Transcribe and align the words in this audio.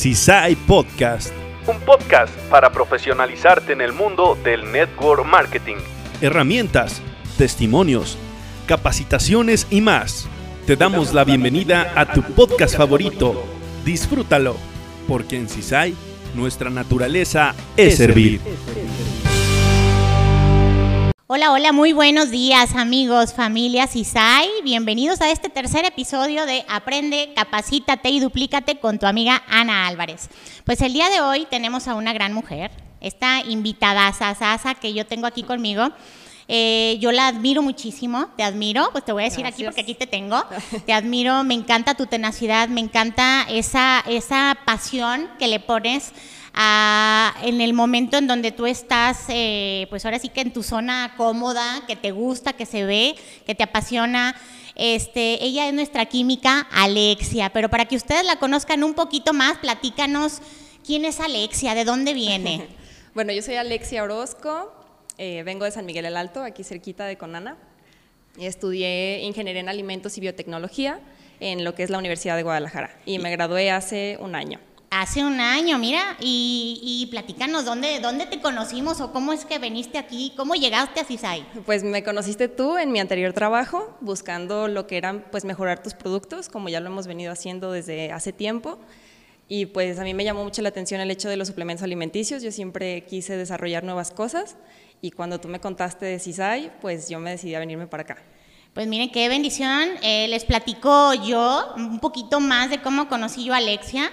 CISAI 0.00 0.56
Podcast. 0.56 1.30
Un 1.66 1.78
podcast 1.80 2.34
para 2.48 2.72
profesionalizarte 2.72 3.74
en 3.74 3.82
el 3.82 3.92
mundo 3.92 4.34
del 4.42 4.72
network 4.72 5.26
marketing. 5.26 5.76
Herramientas, 6.22 7.02
testimonios, 7.36 8.16
capacitaciones 8.66 9.66
y 9.68 9.82
más. 9.82 10.26
Te 10.66 10.74
damos 10.74 11.12
la 11.12 11.24
bienvenida 11.24 11.92
a 11.94 12.10
tu 12.10 12.22
podcast 12.22 12.78
favorito. 12.78 13.44
Disfrútalo, 13.84 14.56
porque 15.06 15.36
en 15.36 15.50
CISAI 15.50 15.94
nuestra 16.34 16.70
naturaleza 16.70 17.54
es 17.76 17.98
servir. 17.98 18.40
Hola, 21.32 21.52
hola, 21.52 21.70
muy 21.70 21.92
buenos 21.92 22.32
días 22.32 22.74
amigos, 22.74 23.34
familia 23.34 23.86
CISAI. 23.86 24.48
Bienvenidos 24.64 25.20
a 25.20 25.30
este 25.30 25.48
tercer 25.48 25.84
episodio 25.84 26.44
de 26.44 26.64
Aprende, 26.68 27.32
Capacítate 27.36 28.10
y 28.10 28.18
Duplícate 28.18 28.80
con 28.80 28.98
tu 28.98 29.06
amiga 29.06 29.40
Ana 29.46 29.86
Álvarez. 29.86 30.28
Pues 30.64 30.80
el 30.80 30.92
día 30.92 31.08
de 31.08 31.20
hoy 31.20 31.46
tenemos 31.48 31.86
a 31.86 31.94
una 31.94 32.12
gran 32.12 32.32
mujer, 32.32 32.72
esta 33.00 33.44
invitada 33.44 34.12
Sasa 34.12 34.74
que 34.74 34.92
yo 34.92 35.06
tengo 35.06 35.28
aquí 35.28 35.44
conmigo. 35.44 35.90
Eh, 36.48 36.98
yo 36.98 37.12
la 37.12 37.28
admiro 37.28 37.62
muchísimo, 37.62 38.26
te 38.36 38.42
admiro, 38.42 38.88
pues 38.90 39.04
te 39.04 39.12
voy 39.12 39.22
a 39.22 39.26
decir 39.26 39.46
aquí 39.46 39.62
porque 39.62 39.82
aquí 39.82 39.94
te 39.94 40.08
tengo. 40.08 40.42
Te 40.84 40.92
admiro, 40.92 41.44
me 41.44 41.54
encanta 41.54 41.94
tu 41.94 42.06
tenacidad, 42.06 42.68
me 42.68 42.80
encanta 42.80 43.46
esa, 43.48 44.02
esa 44.08 44.58
pasión 44.64 45.30
que 45.38 45.46
le 45.46 45.60
pones 45.60 46.10
en 46.54 47.60
el 47.60 47.72
momento 47.72 48.18
en 48.18 48.26
donde 48.26 48.52
tú 48.52 48.66
estás, 48.66 49.24
eh, 49.28 49.86
pues 49.90 50.04
ahora 50.04 50.18
sí 50.18 50.28
que 50.28 50.40
en 50.40 50.52
tu 50.52 50.62
zona 50.62 51.14
cómoda, 51.16 51.82
que 51.86 51.96
te 51.96 52.10
gusta, 52.10 52.52
que 52.52 52.66
se 52.66 52.84
ve, 52.84 53.14
que 53.46 53.54
te 53.54 53.62
apasiona. 53.62 54.36
Este, 54.76 55.44
ella 55.44 55.68
es 55.68 55.74
nuestra 55.74 56.06
química 56.06 56.66
Alexia, 56.72 57.50
pero 57.52 57.68
para 57.68 57.86
que 57.86 57.96
ustedes 57.96 58.24
la 58.24 58.36
conozcan 58.36 58.82
un 58.82 58.94
poquito 58.94 59.32
más, 59.32 59.58
platícanos 59.58 60.40
quién 60.84 61.04
es 61.04 61.20
Alexia, 61.20 61.74
de 61.74 61.84
dónde 61.84 62.14
viene. 62.14 62.66
bueno, 63.14 63.32
yo 63.32 63.42
soy 63.42 63.56
Alexia 63.56 64.02
Orozco, 64.02 64.72
eh, 65.18 65.42
vengo 65.44 65.64
de 65.64 65.70
San 65.70 65.86
Miguel 65.86 66.06
el 66.06 66.16
Alto, 66.16 66.42
aquí 66.42 66.64
cerquita 66.64 67.04
de 67.04 67.18
Conana. 67.18 67.56
Estudié 68.38 69.20
ingeniería 69.22 69.60
en 69.60 69.68
alimentos 69.68 70.16
y 70.16 70.20
biotecnología 70.20 71.00
en 71.40 71.64
lo 71.64 71.74
que 71.74 71.82
es 71.82 71.90
la 71.90 71.98
Universidad 71.98 72.36
de 72.36 72.42
Guadalajara 72.42 72.96
y 73.04 73.18
me 73.18 73.30
gradué 73.30 73.70
hace 73.70 74.18
un 74.20 74.34
año. 74.34 74.60
Hace 74.92 75.24
un 75.24 75.38
año, 75.38 75.78
mira, 75.78 76.16
y, 76.18 76.80
y 76.82 77.06
platícanos 77.12 77.64
dónde, 77.64 78.00
dónde 78.00 78.26
te 78.26 78.40
conocimos 78.40 79.00
o 79.00 79.12
cómo 79.12 79.32
es 79.32 79.44
que 79.44 79.60
viniste 79.60 79.98
aquí, 79.98 80.32
cómo 80.36 80.56
llegaste 80.56 80.98
a 80.98 81.04
CISAI. 81.04 81.46
Pues 81.64 81.84
me 81.84 82.02
conociste 82.02 82.48
tú 82.48 82.76
en 82.76 82.90
mi 82.90 82.98
anterior 82.98 83.32
trabajo, 83.32 83.96
buscando 84.00 84.66
lo 84.66 84.88
que 84.88 84.96
eran 84.96 85.24
pues 85.30 85.44
mejorar 85.44 85.80
tus 85.80 85.94
productos, 85.94 86.48
como 86.48 86.68
ya 86.68 86.80
lo 86.80 86.88
hemos 86.88 87.06
venido 87.06 87.30
haciendo 87.30 87.70
desde 87.70 88.10
hace 88.10 88.32
tiempo. 88.32 88.80
Y 89.46 89.66
pues 89.66 90.00
a 90.00 90.02
mí 90.02 90.12
me 90.12 90.24
llamó 90.24 90.42
mucho 90.42 90.60
la 90.60 90.70
atención 90.70 91.00
el 91.00 91.10
hecho 91.12 91.28
de 91.28 91.36
los 91.36 91.46
suplementos 91.46 91.84
alimenticios, 91.84 92.42
yo 92.42 92.50
siempre 92.50 93.04
quise 93.04 93.36
desarrollar 93.36 93.84
nuevas 93.84 94.10
cosas 94.10 94.56
y 95.00 95.12
cuando 95.12 95.38
tú 95.38 95.46
me 95.46 95.60
contaste 95.60 96.04
de 96.04 96.18
CISAI, 96.18 96.72
pues 96.80 97.08
yo 97.08 97.20
me 97.20 97.30
decidí 97.30 97.54
a 97.54 97.60
venirme 97.60 97.86
para 97.86 98.02
acá. 98.02 98.16
Pues 98.74 98.88
miren, 98.88 99.10
qué 99.10 99.28
bendición. 99.28 99.88
Eh, 100.02 100.26
les 100.28 100.44
platico 100.44 101.14
yo 101.14 101.74
un 101.76 102.00
poquito 102.00 102.40
más 102.40 102.70
de 102.70 102.82
cómo 102.82 103.08
conocí 103.08 103.44
yo 103.44 103.54
a 103.54 103.58
Alexia. 103.58 104.10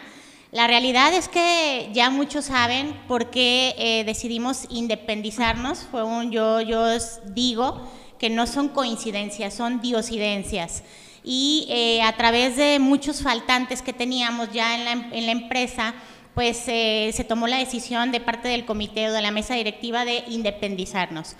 La 0.51 0.65
realidad 0.65 1.13
es 1.13 1.27
que 1.27 1.89
ya 1.91 2.09
muchos 2.09 2.45
saben 2.45 2.93
por 3.09 3.29
qué 3.29 3.75
eh, 3.77 4.03
decidimos 4.05 4.65
independizarnos. 4.69 5.79
Fue 5.91 6.03
un 6.03 6.31
yo, 6.31 6.61
yo 6.61 6.85
digo 7.25 7.85
que 8.17 8.29
no 8.29 8.47
son 8.47 8.69
coincidencias, 8.69 9.53
son 9.53 9.81
diosidencias. 9.81 10.83
Y 11.21 11.67
eh, 11.69 12.01
a 12.01 12.15
través 12.15 12.55
de 12.55 12.79
muchos 12.79 13.21
faltantes 13.21 13.81
que 13.81 13.91
teníamos 13.91 14.49
ya 14.53 14.75
en 14.75 15.25
la, 15.25 15.31
empresa, 15.33 15.93
pues 16.33 16.63
eh, 16.67 17.11
se 17.13 17.25
tomó 17.25 17.47
la 17.47 17.57
decisión 17.57 18.13
de 18.13 18.21
parte 18.21 18.47
del 18.47 18.63
comité 18.65 19.09
o 19.09 19.11
de 19.11 19.21
la 19.21 19.31
mesa 19.31 19.55
directiva 19.55 20.05
de 20.05 20.23
independizarnos. 20.29 21.35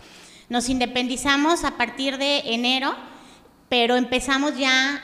Nos 0.50 0.67
independizamos 0.67 1.63
a 1.63 1.78
partir 1.78 2.17
de 2.17 2.40
enero, 2.40 2.94
pero 3.69 3.96
empezamos 3.96 4.57
ya 4.57 5.01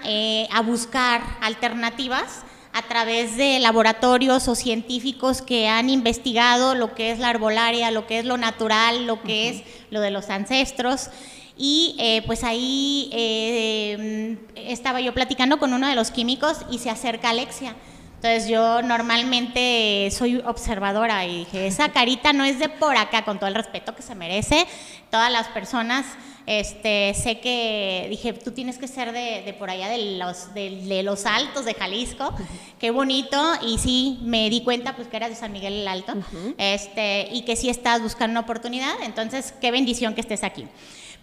a 0.52 0.62
buscar 0.62 1.22
alternativas 1.42 2.44
a 2.74 2.82
través 2.88 3.38
de 3.38 3.60
laboratorios 3.60 4.48
o 4.48 4.56
científicos 4.56 5.42
que 5.44 5.68
han 5.68 5.90
investigado 5.90 6.74
lo 6.74 6.96
que 6.96 7.12
es 7.12 7.20
la 7.20 7.30
arbolaria, 7.30 7.92
lo 7.92 8.08
que 8.08 8.20
es 8.20 8.26
lo 8.26 8.38
natural, 8.38 9.06
lo 9.06 9.22
que 9.22 9.50
es 9.50 9.64
lo 9.92 10.02
de 10.02 10.10
los 10.10 10.30
ancestros. 10.30 11.10
Y 11.56 11.96
eh, 12.00 12.24
pues 12.26 12.44
ahí 12.44 13.10
eh, 13.14 14.38
estaba 14.56 15.02
yo 15.02 15.14
platicando 15.14 15.60
con 15.60 15.72
uno 15.72 15.88
de 15.88 15.94
los 15.94 16.10
químicos 16.10 16.58
y 16.72 16.80
se 16.80 16.90
acerca 16.90 17.30
Alexia. 17.30 17.76
Entonces 18.24 18.48
yo 18.48 18.82
normalmente 18.82 20.08
soy 20.12 20.38
observadora 20.46 21.26
y 21.26 21.40
dije, 21.40 21.68
esa 21.68 21.90
carita 21.90 22.32
no 22.32 22.46
es 22.46 22.58
de 22.58 22.70
por 22.70 22.96
acá, 22.96 23.26
con 23.26 23.38
todo 23.38 23.50
el 23.50 23.56
respeto 23.56 23.94
que 23.94 24.02
se 24.02 24.16
merece 24.16 24.66
todas 25.10 25.30
las 25.30 25.50
personas 25.50 26.06
este, 26.46 27.14
sé 27.14 27.40
que 27.40 28.08
dije, 28.10 28.34
tú 28.34 28.52
tienes 28.52 28.78
que 28.78 28.88
ser 28.88 29.12
de, 29.14 29.56
por 29.58 29.70
allá 29.70 29.88
de 29.88 30.18
los, 30.18 30.54
de, 30.54 31.02
los 31.04 31.26
altos 31.26 31.66
de 31.66 31.74
Jalisco, 31.74 32.34
qué 32.80 32.92
bonito, 32.92 33.42
y 33.62 33.78
sí, 33.78 34.20
me 34.24 34.50
di 34.50 34.62
cuenta 34.62 34.96
pues 34.96 35.08
que 35.08 35.18
eras 35.18 35.30
de 35.30 35.36
San 35.36 35.52
Miguel 35.52 35.74
el 35.74 35.88
Alto, 35.88 36.14
este, 36.58 37.30
y 37.32 37.44
que 37.44 37.56
sí 37.56 37.70
estás 37.70 38.02
buscando 38.02 38.32
una 38.32 38.42
oportunidad, 38.42 38.94
entonces 39.04 39.54
qué 39.62 39.72
bendición 39.72 40.16
que 40.16 40.22
estés 40.22 40.44
aquí. 40.44 40.68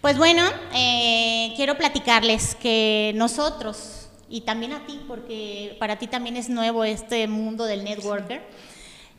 Pues 0.01 0.17
bueno, 0.17 0.43
eh, 0.73 1.53
quiero 1.55 1.77
platicarles 1.77 2.55
que 2.55 3.11
nosotros, 3.15 4.00
y 4.31 4.41
también 4.41 4.73
a 4.73 4.85
ti, 4.85 4.99
porque 5.07 5.75
para 5.79 5.99
ti 5.99 6.07
también 6.07 6.37
es 6.37 6.49
nuevo 6.49 6.83
este 6.83 7.27
mundo 7.27 7.65
del 7.65 7.83
networker, 7.83 8.41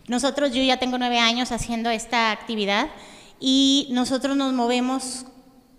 nosotros, 0.08 0.52
yo 0.52 0.62
ya 0.62 0.78
tengo 0.78 0.98
nueve 0.98 1.20
años 1.20 1.52
haciendo 1.52 1.90
esta 1.90 2.32
actividad, 2.32 2.88
y 3.44 3.88
nosotros 3.90 4.36
nos 4.36 4.52
movemos 4.52 5.26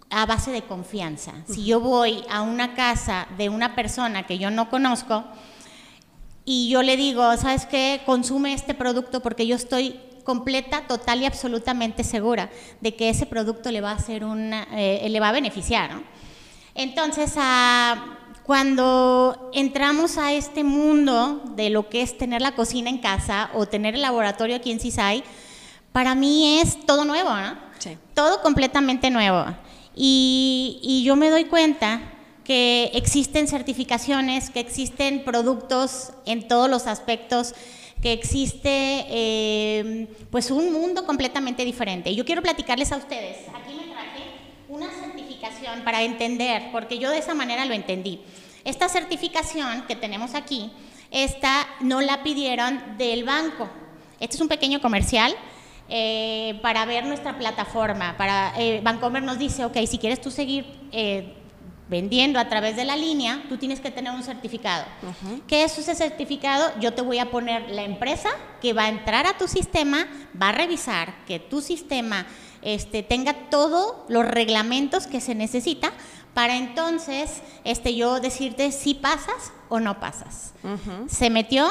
a 0.09 0.25
base 0.25 0.51
de 0.51 0.63
confianza. 0.63 1.31
Si 1.47 1.63
yo 1.63 1.79
voy 1.79 2.23
a 2.29 2.41
una 2.41 2.75
casa 2.75 3.25
de 3.37 3.47
una 3.47 3.73
persona 3.73 4.27
que 4.27 4.37
yo 4.37 4.51
no 4.51 4.69
conozco 4.69 5.23
y 6.43 6.69
yo 6.69 6.83
le 6.83 6.97
digo, 6.97 7.35
¿sabes 7.37 7.65
qué? 7.65 8.01
Consume 8.05 8.53
este 8.53 8.73
producto 8.73 9.21
porque 9.21 9.47
yo 9.47 9.55
estoy 9.55 9.97
completa, 10.25 10.87
total 10.87 11.21
y 11.21 11.25
absolutamente 11.25 12.03
segura 12.03 12.49
de 12.81 12.95
que 12.95 13.07
ese 13.07 13.25
producto 13.25 13.71
le 13.71 13.79
va 13.79 13.91
a 13.91 13.95
hacer 13.95 14.25
una, 14.25 14.67
eh, 14.73 15.07
le 15.09 15.19
va 15.21 15.29
a 15.29 15.31
beneficiar. 15.31 16.01
Entonces, 16.75 17.33
cuando 18.45 19.51
entramos 19.53 20.17
a 20.17 20.33
este 20.33 20.63
mundo 20.63 21.41
de 21.55 21.69
lo 21.69 21.89
que 21.89 22.01
es 22.01 22.17
tener 22.17 22.41
la 22.41 22.55
cocina 22.55 22.89
en 22.89 22.97
casa 22.97 23.49
o 23.53 23.65
tener 23.65 23.95
el 23.95 24.01
laboratorio 24.01 24.55
aquí 24.55 24.71
en 24.71 24.79
CISAI, 24.79 25.23
para 25.93 26.13
mí 26.13 26.59
es 26.59 26.85
todo 26.85 27.05
nuevo, 27.05 27.29
¿no? 27.29 27.57
Sí. 27.79 27.97
Todo 28.13 28.41
completamente 28.41 29.09
nuevo. 29.09 29.45
Y, 29.95 31.03
yo 31.05 31.15
me 31.15 31.29
doy 31.29 31.45
cuenta 31.45 32.01
que 32.43 32.91
existen 32.93 33.47
certificaciones, 33.47 34.49
que 34.49 34.59
existen 34.59 35.23
productos 35.23 36.11
en 36.25 36.47
todos 36.47 36.69
los 36.69 36.87
aspectos, 36.87 37.53
que 38.01 38.11
existe 38.11 39.05
eh, 39.07 40.07
pues 40.29 40.51
un 40.51 40.73
mundo 40.73 41.05
completamente 41.05 41.63
diferente. 41.63 42.13
Yo 42.13 42.25
quiero 42.25 42.41
platicarles 42.41 42.91
a 42.91 42.97
ustedes, 42.97 43.47
aquí 43.53 43.75
me 43.75 43.93
traje 43.93 44.23
una 44.67 44.89
certificación 45.73 45.83
para 45.83 46.01
entender, 46.03 46.71
porque 46.71 46.99
yo 46.99 47.09
de 47.09 47.17
esa 47.17 47.33
manera 47.33 47.65
lo 47.65 47.73
entendí. 47.73 48.21
Esta 48.65 48.87
certificación 48.89 49.85
que 49.87 49.95
tenemos 49.95 50.35
aquí, 50.35 50.71
esta 51.11 51.67
no 51.81 52.01
la 52.01 52.23
pidieron 52.23 52.97
del 52.97 53.23
banco. 53.23 53.69
Este 54.19 54.35
es 54.35 54.41
un 54.41 54.47
pequeño 54.47 54.81
comercial, 54.81 55.35
eh, 55.89 56.59
para 56.61 56.85
ver 56.85 57.05
nuestra 57.05 57.37
plataforma. 57.37 58.15
Para, 58.17 58.53
eh, 58.57 58.79
Vancomer 58.81 59.21
nos 59.21 59.37
dice, 59.37 59.65
ok, 59.65 59.77
si 59.85 59.97
quieres 59.97 60.21
tú 60.21 60.31
seguir 60.31 60.65
eh, 60.91 61.35
vendiendo 61.89 62.39
a 62.39 62.47
través 62.47 62.77
de 62.77 62.85
la 62.85 62.95
línea, 62.95 63.43
tú 63.49 63.57
tienes 63.57 63.81
que 63.81 63.91
tener 63.91 64.13
un 64.13 64.23
certificado. 64.23 64.85
¿Qué 65.45 65.65
es 65.65 65.77
ese 65.77 65.93
certificado? 65.93 66.71
Yo 66.79 66.93
te 66.93 67.01
voy 67.01 67.19
a 67.19 67.29
poner 67.29 67.69
la 67.69 67.83
empresa 67.83 68.29
que 68.61 68.71
va 68.71 68.83
a 68.83 68.89
entrar 68.89 69.27
a 69.27 69.37
tu 69.37 69.47
sistema, 69.47 70.07
va 70.41 70.49
a 70.49 70.51
revisar 70.53 71.25
que 71.25 71.39
tu 71.39 71.61
sistema 71.61 72.25
este, 72.65 73.03
tenga 73.03 73.49
todos 73.49 73.95
los 74.07 74.25
reglamentos 74.25 75.07
que 75.07 75.21
se 75.21 75.35
necesita 75.35 75.91
para 76.33 76.57
entonces 76.57 77.41
este, 77.63 77.95
yo 77.95 78.19
decirte 78.19 78.71
si 78.71 78.93
pasas 78.93 79.51
o 79.69 79.79
no 79.79 79.99
pasas. 79.99 80.53
Se 81.07 81.29
metió, 81.29 81.69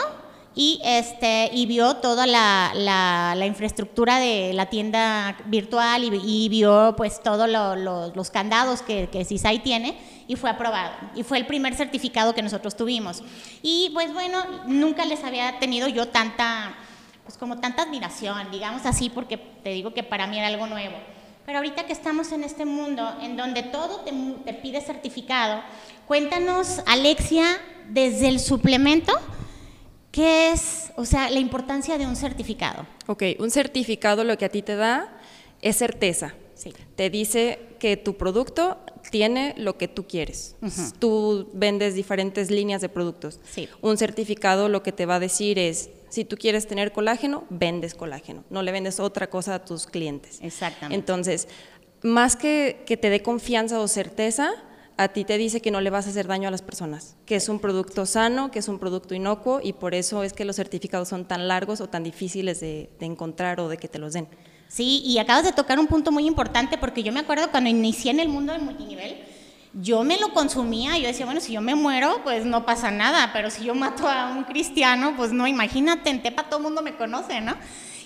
y, 0.55 0.81
este, 0.85 1.51
y 1.53 1.65
vio 1.67 1.97
toda 1.97 2.27
la, 2.27 2.73
la, 2.75 3.47
infraestructura 3.47 4.19
de 4.19 4.53
la 4.53 4.67
tienda 4.67 5.37
virtual 5.47 6.05
y, 6.05 6.49
vio 6.51 6.95
pues 6.97 7.23
todos 7.23 7.49
los 7.49 8.31
candados 8.31 8.83
que, 8.83 9.09
que 9.11 9.25
CISAI 9.25 9.63
tiene 9.63 9.97
y 10.29 10.37
fue 10.37 10.51
aprobado. 10.51 10.93
Y 11.15 11.23
fue 11.23 11.39
el 11.39 11.47
primer 11.47 11.75
certificado 11.75 12.35
que 12.35 12.43
nosotros 12.43 12.77
tuvimos. 12.77 13.23
Y 13.63 13.91
pues 13.95 14.13
bueno, 14.13 14.45
nunca 14.67 15.07
les 15.07 15.25
había 15.25 15.59
tenido 15.59 15.89
yo 15.89 16.09
tanta, 16.09 16.75
pues 17.25 17.37
como 17.37 17.59
tanta 17.59 17.83
admiración, 17.83 18.51
digamos 18.51 18.85
así, 18.87 19.11
porque 19.11 19.37
te 19.37 19.71
digo 19.71 19.95
que 19.95 20.03
para 20.03 20.27
mí 20.27 20.39
era 20.39 20.49
algo 20.49 20.67
nuevo. 20.67 20.97
Pero 21.47 21.59
ahorita 21.59 21.87
que 21.87 21.93
estamos 21.93 22.31
en 22.33 22.45
este 22.45 22.65
mundo 22.65 23.17
en 23.21 23.37
donde 23.37 23.63
todo 23.63 24.01
te, 24.01 24.13
te 24.45 24.55
pide 24.55 24.81
certificado, 24.81 25.63
cuéntanos, 26.07 26.83
Alexia, 26.87 27.45
desde 27.89 28.29
el 28.29 28.39
suplemento, 28.39 29.13
¿Qué 30.13 30.53
es 30.53 30.93
o 30.97 31.07
sea, 31.07 31.31
la 31.31 31.41
importancia 31.41 31.97
de 31.97 32.07
un 32.07 32.17
certificado? 32.17 32.87
Ok, 33.07 33.23
un 33.39 33.51
certificado 33.51 34.25
lo 34.25 34.37
que 34.37 34.45
a 34.45 34.51
ti 34.51 34.61
te 34.61 34.77
da 34.77 35.11
es 35.63 35.77
certeza. 35.77 36.35
Sí. 36.55 36.73
Te 36.97 37.09
dice 37.09 37.59
que 37.81 37.97
tu 37.97 38.17
producto 38.19 38.79
tiene 39.11 39.55
lo 39.57 39.79
que 39.79 39.89
tú 39.89 40.07
quieres. 40.07 40.55
Tú 40.99 41.49
vendes 41.55 41.95
diferentes 41.95 42.51
líneas 42.51 42.83
de 42.83 42.91
productos. 42.91 43.41
Sí. 43.51 43.69
Un 43.81 43.97
certificado 43.97 44.69
lo 44.69 44.83
que 44.83 44.93
te 44.93 45.07
va 45.07 45.15
a 45.15 45.21
decir 45.21 45.59
es, 45.59 45.89
si 46.13 46.27
tú 46.27 46.37
quieres 46.37 46.67
tener 46.67 46.93
colágeno, 46.93 47.45
vendes 47.49 47.95
colágeno. 47.95 48.45
No 48.51 48.63
le 48.63 48.71
vendes 48.71 49.01
otra 49.01 49.31
cosa 49.31 49.55
a 49.55 49.65
tus 49.65 49.87
clientes. 49.87 50.41
Exactamente. 50.43 50.95
Entonces, 50.95 51.49
más 52.03 52.37
que 52.37 52.83
que 52.85 52.99
te 52.99 53.09
dé 53.09 53.23
confianza 53.23 53.81
o 53.81 53.89
certeza, 53.89 54.51
a 54.99 55.09
ti 55.09 55.25
te 55.25 55.39
dice 55.39 55.63
que 55.63 55.71
no 55.71 55.81
le 55.81 55.89
vas 55.89 56.07
a 56.07 56.11
hacer 56.11 56.27
daño 56.27 56.49
a 56.49 56.51
las 56.51 56.61
personas, 56.61 57.17
que 57.25 57.37
es 57.37 57.49
un 57.49 57.61
producto 57.61 58.05
sano, 58.05 58.51
que 58.51 58.59
es 58.59 58.69
un 58.69 58.79
producto 58.79 59.15
inocuo 59.15 59.61
y 59.63 59.73
por 59.73 59.95
eso 59.95 60.23
es 60.23 60.35
que 60.35 60.45
los 60.45 60.57
certificados 60.57 61.09
son 61.09 61.25
tan 61.25 61.49
largos 61.49 61.81
o 61.81 61.89
tan 61.89 62.05
difíciles 62.05 62.61
de, 62.61 62.91
de 63.01 63.07
encontrar 63.07 63.59
o 63.61 63.71
de 63.71 63.79
que 63.79 63.89
te 63.89 63.99
los 63.99 64.13
den. 64.13 64.29
Sí, 64.69 65.01
y 65.07 65.17
acabas 65.17 65.45
de 65.45 65.53
tocar 65.53 65.79
un 65.79 65.87
punto 65.87 66.13
muy 66.13 66.27
importante 66.27 66.77
porque 66.77 67.03
yo 67.03 67.11
me 67.11 67.21
acuerdo 67.21 67.51
cuando 67.51 67.71
inicié 67.71 68.11
en 68.11 68.21
el 68.21 68.29
mundo 68.29 68.53
del 68.53 68.61
multinivel, 68.61 69.17
yo 69.75 70.05
me 70.05 70.19
lo 70.19 70.33
consumía, 70.33 70.99
yo 70.99 71.07
decía, 71.07 71.25
bueno, 71.25 71.41
si 71.41 71.53
yo 71.53 71.61
me 71.61 71.75
muero, 71.75 72.21
pues 72.25 72.45
no 72.45 72.67
pasa 72.67 72.91
nada, 72.91 73.31
pero 73.33 73.51
si 73.51 73.65
yo 73.65 73.75
mato 73.75 74.07
a 74.07 74.31
un 74.31 74.45
cristiano, 74.45 75.15
pues 75.17 75.33
no, 75.33 75.47
imagínate, 75.47 76.11
en 76.11 76.23
Tepa 76.23 76.45
todo 76.45 76.59
el 76.59 76.65
mundo 76.65 76.83
me 76.83 76.97
conoce, 76.97 77.41
¿no? 77.41 77.57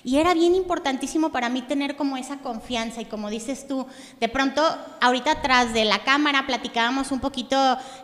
Y 0.05 0.19
era 0.19 0.35
bien 0.35 0.55
importantísimo 0.55 1.31
para 1.31 1.49
mí 1.49 1.63
tener 1.63 1.97
como 1.97 2.17
esa 2.17 2.39
confianza 2.39 3.01
y 3.01 3.07
como 3.07 3.29
dices 3.29 3.67
tú, 3.67 3.89
de 4.21 4.29
pronto 4.29 4.63
ahorita 5.01 5.33
atrás 5.33 5.75
de 5.75 5.85
la 5.85 6.05
cámara 6.05 6.47
platicábamos 6.47 7.11
un 7.11 7.19
poquito 7.19 7.57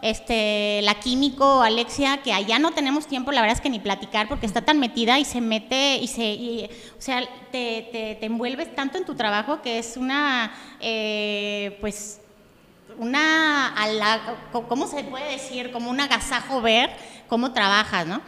este 0.03 0.81
la 0.83 0.97
químico 0.99 1.63
Alexia 1.63 2.21
que 2.21 2.33
allá 2.33 2.59
no 2.59 2.73
tenemos 2.73 3.07
tiempo, 3.07 3.31
la 3.31 3.41
verdad 3.41 3.57
es 3.57 3.63
que 3.63 3.71
ni 3.71 3.79
platicar 3.79 4.27
porque 4.27 4.47
está 4.47 4.63
tan 4.63 4.81
metida 4.81 5.21
y 5.21 5.25
se 5.25 5.41
mete 5.41 5.99
y 5.99 6.09
se 6.09 6.25
y, 6.25 6.69
o 6.99 7.01
sea, 7.01 7.21
te, 7.53 7.89
te, 7.93 8.27
envuelves 8.27 8.75
tanto 8.75 8.99
en 8.99 9.05
tu 9.05 9.15
trabajo 9.15 9.63
que 9.63 9.79
es 9.79 9.97
una 9.97 10.53
eh, 10.81 11.79
pues 11.81 12.22
una, 12.99 13.75
¿cómo 14.53 14.87
se 14.87 15.05
puede 15.05 15.31
decir? 15.33 15.73
Como 15.73 15.91
un 15.91 16.01
agasajo 16.01 16.61
ver 16.61 16.91
cómo 17.29 17.53
trabajas, 17.53 18.07
¿no? 18.07 18.21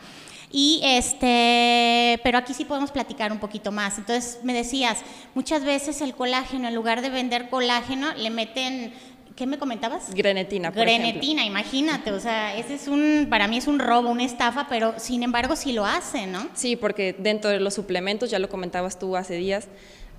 Y 0.50 0.80
este, 0.84 2.20
pero 2.22 2.38
aquí 2.38 2.54
sí 2.54 2.64
podemos 2.64 2.92
platicar 2.92 3.32
un 3.32 3.40
poquito 3.40 3.72
más. 3.72 3.98
Entonces 3.98 4.38
me 4.44 4.54
decías, 4.54 5.00
muchas 5.34 5.64
veces 5.64 6.00
el 6.00 6.14
colágeno, 6.14 6.68
en 6.68 6.74
lugar 6.76 7.02
de 7.02 7.10
vender 7.10 7.50
colágeno, 7.50 8.14
le 8.14 8.30
meten 8.30 8.94
¿Qué 9.36 9.46
me 9.46 9.58
comentabas? 9.58 10.14
Grenetina. 10.14 10.70
Por 10.70 10.82
Grenetina, 10.82 11.42
ejemplo. 11.42 11.60
imagínate, 11.60 12.12
o 12.12 12.20
sea, 12.20 12.56
ese 12.56 12.74
es 12.74 12.86
un, 12.86 13.26
para 13.28 13.48
mí 13.48 13.56
es 13.56 13.66
un 13.66 13.80
robo, 13.80 14.08
una 14.10 14.22
estafa, 14.22 14.68
pero 14.68 14.94
sin 14.98 15.24
embargo 15.24 15.56
sí 15.56 15.72
lo 15.72 15.84
hacen, 15.84 16.30
¿no? 16.30 16.48
Sí, 16.54 16.76
porque 16.76 17.16
dentro 17.18 17.50
de 17.50 17.58
los 17.58 17.74
suplementos, 17.74 18.30
ya 18.30 18.38
lo 18.38 18.48
comentabas 18.48 18.96
tú 18.96 19.16
hace 19.16 19.34
días, 19.34 19.66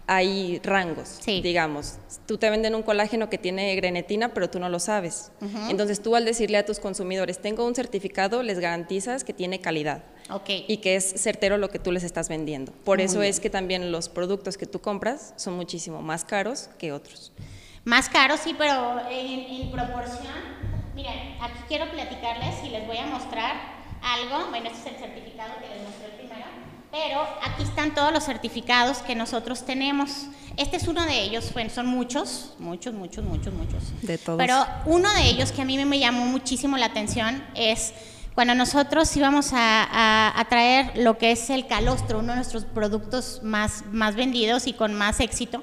hay 0.07 0.59
rangos, 0.63 1.17
sí. 1.21 1.41
digamos. 1.41 1.97
Tú 2.27 2.37
te 2.37 2.49
venden 2.49 2.75
un 2.75 2.83
colágeno 2.83 3.29
que 3.29 3.37
tiene 3.37 3.75
grenetina, 3.75 4.33
pero 4.33 4.49
tú 4.49 4.59
no 4.59 4.69
lo 4.69 4.79
sabes. 4.79 5.31
Uh 5.41 5.45
-huh. 5.45 5.69
Entonces 5.71 6.01
tú 6.01 6.15
al 6.15 6.25
decirle 6.25 6.57
a 6.57 6.65
tus 6.65 6.79
consumidores, 6.79 7.39
tengo 7.41 7.65
un 7.65 7.73
certificado, 7.75 8.43
les 8.43 8.59
garantizas 8.59 9.23
que 9.23 9.33
tiene 9.33 9.59
calidad. 9.59 10.03
Okay. 10.29 10.65
Y 10.67 10.77
que 10.77 10.95
es 10.95 11.05
certero 11.21 11.57
lo 11.57 11.69
que 11.69 11.77
tú 11.79 11.91
les 11.91 12.03
estás 12.03 12.29
vendiendo. 12.29 12.71
Por 12.83 12.97
Muy 12.97 13.05
eso 13.05 13.19
bien. 13.19 13.29
es 13.29 13.39
que 13.39 13.49
también 13.49 13.91
los 13.91 14.09
productos 14.09 14.57
que 14.57 14.65
tú 14.65 14.79
compras 14.81 15.33
son 15.37 15.55
muchísimo 15.55 16.01
más 16.01 16.25
caros 16.25 16.69
que 16.79 16.91
otros. 16.91 17.31
Más 17.83 18.09
caros, 18.09 18.39
sí, 18.39 18.55
pero 18.57 18.99
en, 19.09 19.39
en 19.61 19.71
proporción. 19.71 20.33
Miren, 20.95 21.35
aquí 21.39 21.59
quiero 21.67 21.89
platicarles 21.91 22.55
y 22.63 22.69
les 22.69 22.87
voy 22.87 22.97
a 22.97 23.05
mostrar 23.05 23.55
algo. 24.01 24.49
Bueno, 24.49 24.67
este 24.69 24.89
es 24.89 24.95
el 24.95 24.99
certificado 25.01 25.53
que 25.61 25.67
les 25.67 25.83
mostré 25.83 26.09
primero. 26.17 26.45
Pero 26.91 27.19
aquí 27.43 27.54
están 27.75 27.93
todos 27.93 28.13
los 28.13 28.23
certificados 28.23 28.99
que 28.99 29.15
nosotros 29.15 29.65
tenemos. 29.65 30.27
Este 30.55 30.77
es 30.77 30.87
uno 30.87 31.05
de 31.05 31.23
ellos, 31.23 31.51
bueno, 31.51 31.69
son 31.69 31.87
muchos, 31.87 32.53
muchos, 32.57 32.93
muchos, 32.93 33.25
muchos, 33.25 33.53
muchos. 33.53 33.83
De 34.01 34.17
todos. 34.17 34.37
Pero 34.37 34.65
uno 34.85 35.13
de 35.13 35.25
ellos 35.27 35.51
que 35.51 35.61
a 35.61 35.65
mí 35.65 35.83
me 35.83 35.99
llamó 35.99 36.25
muchísimo 36.25 36.77
la 36.77 36.85
atención 36.85 37.43
es 37.53 37.91
cuando 38.33 38.55
nosotros 38.55 39.13
íbamos 39.17 39.51
a, 39.51 39.83
a, 39.83 40.39
a, 40.39 40.45
traer 40.45 40.93
lo 40.95 41.17
que 41.17 41.33
es 41.33 41.49
el 41.49 41.67
calostro, 41.67 42.19
uno 42.19 42.29
de 42.29 42.37
nuestros 42.37 42.63
productos 42.63 43.41
más, 43.43 43.83
más 43.91 44.15
vendidos 44.15 44.67
y 44.67 44.73
con 44.73 44.93
más 44.93 45.19
éxito, 45.19 45.61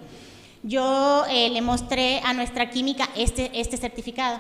yo 0.62 1.24
eh, 1.30 1.48
le 1.48 1.62
mostré 1.62 2.20
a 2.24 2.34
nuestra 2.34 2.68
química 2.68 3.08
este, 3.16 3.58
este 3.58 3.78
certificado. 3.78 4.38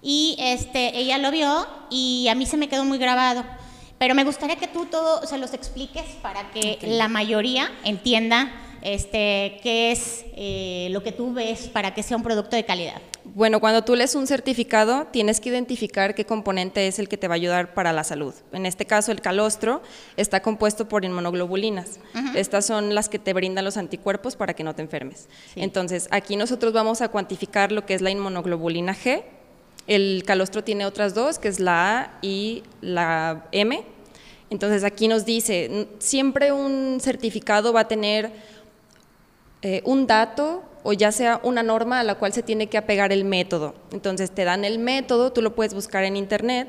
Y 0.00 0.36
este, 0.38 0.96
ella 0.96 1.18
lo 1.18 1.32
vio 1.32 1.66
y 1.90 2.28
a 2.28 2.36
mí 2.36 2.46
se 2.46 2.56
me 2.56 2.68
quedó 2.68 2.84
muy 2.84 2.98
grabado. 2.98 3.44
Pero 4.00 4.14
me 4.14 4.24
gustaría 4.24 4.56
que 4.56 4.66
tú 4.66 4.86
todo 4.86 5.26
se 5.26 5.36
los 5.36 5.52
expliques 5.52 6.04
para 6.22 6.50
que 6.52 6.78
okay. 6.78 6.96
la 6.96 7.08
mayoría 7.08 7.70
entienda 7.84 8.50
este, 8.80 9.60
qué 9.62 9.92
es 9.92 10.24
eh, 10.36 10.88
lo 10.90 11.02
que 11.02 11.12
tú 11.12 11.34
ves 11.34 11.68
para 11.68 11.92
que 11.92 12.02
sea 12.02 12.16
un 12.16 12.22
producto 12.22 12.56
de 12.56 12.64
calidad. 12.64 13.02
Bueno, 13.24 13.60
cuando 13.60 13.84
tú 13.84 13.94
lees 13.94 14.14
un 14.14 14.26
certificado, 14.26 15.08
tienes 15.12 15.38
que 15.38 15.50
identificar 15.50 16.14
qué 16.14 16.24
componente 16.24 16.86
es 16.86 16.98
el 16.98 17.10
que 17.10 17.18
te 17.18 17.28
va 17.28 17.34
a 17.34 17.36
ayudar 17.36 17.74
para 17.74 17.92
la 17.92 18.02
salud. 18.02 18.32
En 18.52 18.64
este 18.64 18.86
caso, 18.86 19.12
el 19.12 19.20
calostro 19.20 19.82
está 20.16 20.40
compuesto 20.40 20.88
por 20.88 21.04
inmunoglobulinas. 21.04 22.00
Uh 22.14 22.18
-huh. 22.20 22.36
Estas 22.36 22.64
son 22.64 22.94
las 22.94 23.10
que 23.10 23.18
te 23.18 23.34
brindan 23.34 23.66
los 23.66 23.76
anticuerpos 23.76 24.34
para 24.34 24.54
que 24.54 24.64
no 24.64 24.74
te 24.74 24.80
enfermes. 24.80 25.28
Sí. 25.52 25.60
Entonces, 25.60 26.08
aquí 26.10 26.36
nosotros 26.36 26.72
vamos 26.72 27.02
a 27.02 27.08
cuantificar 27.08 27.70
lo 27.70 27.84
que 27.84 27.92
es 27.92 28.00
la 28.00 28.10
inmunoglobulina 28.10 28.94
G. 28.96 29.24
El 29.86 30.22
calostro 30.26 30.62
tiene 30.62 30.86
otras 30.86 31.14
dos, 31.14 31.38
que 31.38 31.48
es 31.48 31.60
la 31.60 32.00
A 32.00 32.18
y 32.22 32.62
la 32.80 33.46
M. 33.52 33.82
Entonces, 34.50 34.84
aquí 34.84 35.08
nos 35.08 35.24
dice, 35.24 35.88
siempre 35.98 36.52
un 36.52 36.98
certificado 37.00 37.72
va 37.72 37.80
a 37.80 37.88
tener 37.88 38.30
eh, 39.62 39.82
un 39.84 40.06
dato 40.06 40.62
o 40.82 40.92
ya 40.92 41.12
sea 41.12 41.40
una 41.42 41.62
norma 41.62 42.00
a 42.00 42.04
la 42.04 42.14
cual 42.14 42.32
se 42.32 42.42
tiene 42.42 42.68
que 42.68 42.78
apegar 42.78 43.12
el 43.12 43.24
método. 43.24 43.74
Entonces 43.92 44.30
te 44.30 44.44
dan 44.44 44.64
el 44.64 44.78
método, 44.78 45.32
tú 45.32 45.42
lo 45.42 45.54
puedes 45.54 45.74
buscar 45.74 46.04
en 46.04 46.16
internet 46.16 46.68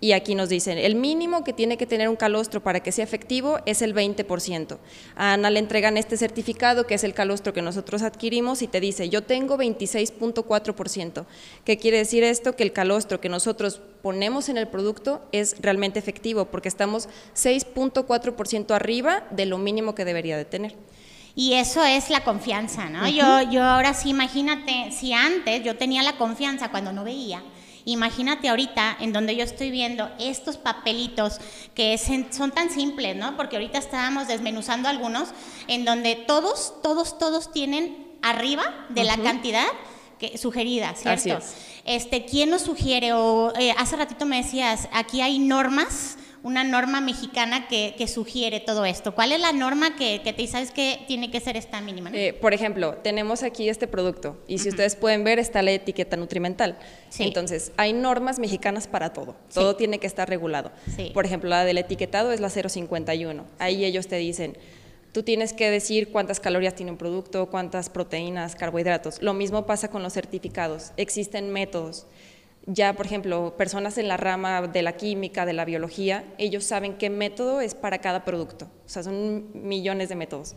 y 0.00 0.12
aquí 0.12 0.34
nos 0.34 0.48
dicen, 0.48 0.78
el 0.78 0.94
mínimo 0.94 1.44
que 1.44 1.52
tiene 1.52 1.76
que 1.76 1.86
tener 1.86 2.08
un 2.08 2.16
calostro 2.16 2.62
para 2.62 2.80
que 2.80 2.90
sea 2.90 3.04
efectivo 3.04 3.58
es 3.66 3.82
el 3.82 3.94
20%. 3.94 4.78
A 5.14 5.34
Ana 5.34 5.50
le 5.50 5.58
entregan 5.58 5.98
este 5.98 6.16
certificado, 6.16 6.86
que 6.86 6.94
es 6.94 7.04
el 7.04 7.12
calostro 7.12 7.52
que 7.52 7.60
nosotros 7.60 8.02
adquirimos, 8.02 8.62
y 8.62 8.66
te 8.66 8.80
dice, 8.80 9.10
yo 9.10 9.22
tengo 9.22 9.58
26.4%. 9.58 11.26
¿Qué 11.64 11.76
quiere 11.76 11.98
decir 11.98 12.24
esto? 12.24 12.56
Que 12.56 12.62
el 12.62 12.72
calostro 12.72 13.20
que 13.20 13.28
nosotros 13.28 13.82
ponemos 14.02 14.48
en 14.48 14.56
el 14.56 14.68
producto 14.68 15.20
es 15.32 15.56
realmente 15.60 15.98
efectivo, 15.98 16.46
porque 16.46 16.68
estamos 16.68 17.08
6.4% 17.36 18.74
arriba 18.74 19.24
de 19.30 19.44
lo 19.44 19.58
mínimo 19.58 19.94
que 19.94 20.06
debería 20.06 20.38
de 20.38 20.46
tener. 20.46 20.76
Y 21.36 21.54
eso 21.54 21.84
es 21.84 22.10
la 22.10 22.24
confianza, 22.24 22.88
¿no? 22.88 23.02
Uh 23.02 23.06
-huh. 23.06 23.44
yo, 23.44 23.50
yo 23.52 23.62
ahora 23.62 23.92
sí, 23.94 24.08
imagínate, 24.10 24.90
si 24.92 25.12
antes 25.12 25.62
yo 25.62 25.76
tenía 25.76 26.02
la 26.02 26.16
confianza 26.16 26.70
cuando 26.70 26.92
no 26.92 27.04
veía, 27.04 27.42
imagínate 27.92 28.48
ahorita 28.48 28.96
en 29.00 29.12
donde 29.12 29.36
yo 29.36 29.44
estoy 29.44 29.70
viendo 29.70 30.10
estos 30.18 30.56
papelitos 30.56 31.38
que 31.74 31.94
es 31.94 32.02
son 32.30 32.50
tan 32.52 32.70
simples, 32.70 33.16
¿no? 33.16 33.36
Porque 33.36 33.56
ahorita 33.56 33.78
estábamos 33.78 34.28
desmenuzando 34.28 34.88
algunos 34.88 35.28
en 35.68 35.84
donde 35.84 36.16
todos, 36.16 36.74
todos, 36.82 37.18
todos 37.18 37.52
tienen 37.52 38.06
arriba 38.22 38.86
de 38.88 39.02
uh 39.02 39.04
-huh. 39.04 39.16
la 39.16 39.22
cantidad 39.22 39.66
que, 40.18 40.36
sugerida, 40.38 40.94
¿cierto? 40.94 41.38
Es. 41.38 41.54
Este, 41.84 42.26
¿Quién 42.26 42.50
nos 42.50 42.62
sugiere? 42.62 43.12
O 43.14 43.52
eh, 43.58 43.74
hace 43.78 43.96
ratito 43.96 44.26
me 44.26 44.36
decías, 44.42 44.88
aquí 44.92 45.20
hay 45.22 45.38
normas 45.38 46.18
una 46.42 46.64
norma 46.64 47.00
mexicana 47.00 47.68
que, 47.68 47.94
que, 47.96 48.08
sugiere 48.08 48.60
todo 48.60 48.84
esto. 48.84 49.14
¿Cuál 49.14 49.32
es 49.32 49.40
la 49.40 49.52
norma 49.52 49.96
que, 49.96 50.22
que 50.22 50.32
te 50.32 50.46
sabes 50.46 50.70
que 50.70 51.00
tiene 51.06 51.30
que 51.30 51.40
ser 51.40 51.56
esta 51.56 51.80
mínima? 51.80 52.10
¿no? 52.10 52.16
Eh, 52.16 52.32
por 52.32 52.54
ejemplo, 52.54 52.94
tenemos 53.02 53.42
aquí 53.42 53.68
este 53.68 53.86
producto 53.86 54.38
y 54.48 54.58
si 54.58 54.64
uh 54.64 54.66
-huh. 54.66 54.70
ustedes 54.74 54.96
pueden 54.96 55.24
ver 55.24 55.38
está 55.38 55.62
la 55.62 55.72
etiqueta 55.72 56.16
nutrimental. 56.16 56.78
Sí. 57.10 57.24
Entonces, 57.24 57.72
hay 57.76 57.92
normas 57.92 58.38
mexicanas 58.38 58.86
para 58.86 59.12
todo. 59.12 59.36
Sí. 59.48 59.54
Todo 59.54 59.76
tiene 59.76 59.98
que 59.98 60.06
estar 60.06 60.28
regulado. 60.28 60.72
Sí. 60.96 61.10
Por 61.12 61.26
ejemplo, 61.26 61.50
la 61.50 61.64
del 61.64 61.78
etiquetado 61.78 62.32
es 62.32 62.40
la 62.40 62.48
051. 62.48 63.44
Ahí 63.58 63.84
ellos 63.84 64.08
te 64.08 64.16
dicen, 64.16 64.56
tú 65.12 65.22
tienes 65.22 65.52
que 65.52 65.70
decir 65.70 66.10
cuántas 66.10 66.40
calorías 66.40 66.74
tiene 66.74 66.92
un 66.92 66.98
producto, 66.98 67.50
cuántas 67.50 67.90
proteínas, 67.90 68.54
carbohidratos. 68.54 69.20
Lo 69.22 69.34
mismo 69.34 69.66
pasa 69.66 69.88
con 69.88 70.02
los 70.02 70.14
certificados. 70.14 70.92
Existen 70.96 71.50
métodos 71.50 72.06
ya, 72.72 72.94
por 72.94 73.06
ejemplo, 73.06 73.54
personas 73.56 73.98
en 73.98 74.08
la 74.08 74.16
rama 74.16 74.62
de 74.62 74.82
la 74.82 74.96
química, 74.96 75.44
de 75.44 75.52
la 75.52 75.64
biología, 75.64 76.24
ellos 76.38 76.64
saben 76.64 76.94
qué 76.94 77.10
método 77.10 77.60
es 77.60 77.74
para 77.74 77.98
cada 77.98 78.24
producto. 78.24 78.66
O 78.86 78.88
sea, 78.88 79.02
son 79.02 79.50
millones 79.54 80.08
de 80.08 80.14
métodos. 80.14 80.54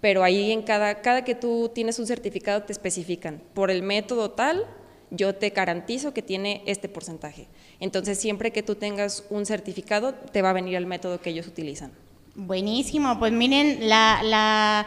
Pero 0.00 0.22
ahí 0.22 0.52
en 0.52 0.62
cada, 0.62 1.00
cada 1.02 1.24
que 1.24 1.34
tú 1.34 1.70
tienes 1.74 1.98
un 1.98 2.06
certificado 2.06 2.62
te 2.62 2.72
especifican, 2.72 3.42
por 3.54 3.70
el 3.70 3.82
método 3.82 4.30
tal, 4.30 4.66
yo 5.10 5.34
te 5.34 5.50
garantizo 5.50 6.12
que 6.12 6.22
tiene 6.22 6.62
este 6.66 6.88
porcentaje. 6.88 7.48
Entonces, 7.80 8.18
siempre 8.18 8.52
que 8.52 8.62
tú 8.62 8.74
tengas 8.74 9.24
un 9.30 9.46
certificado, 9.46 10.14
te 10.14 10.42
va 10.42 10.50
a 10.50 10.52
venir 10.52 10.76
el 10.76 10.86
método 10.86 11.20
que 11.20 11.30
ellos 11.30 11.46
utilizan. 11.46 11.92
Buenísimo, 12.34 13.18
pues 13.18 13.32
miren, 13.32 13.88
la, 13.88 14.20
la 14.22 14.86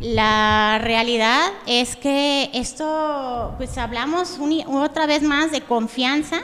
la 0.00 0.78
realidad 0.82 1.52
es 1.66 1.94
que 1.94 2.50
esto, 2.54 3.54
pues 3.58 3.76
hablamos 3.76 4.38
un, 4.38 4.62
otra 4.76 5.06
vez 5.06 5.22
más 5.22 5.52
de 5.52 5.60
confianza, 5.60 6.40